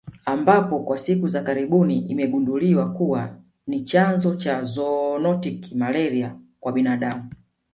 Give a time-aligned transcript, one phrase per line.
[0.25, 7.31] Ambapo kwa siku za karibuni imegunduliwa kuwa ni chanzo cha zoonotic malaria kwa binadamu